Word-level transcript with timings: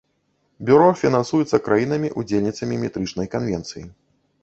Бюро 0.69 0.87
фінансуецца 1.01 1.61
краінамі-удзельніцамі 1.69 2.83
метрычнай 2.83 3.27
канвенцыі. 3.39 3.91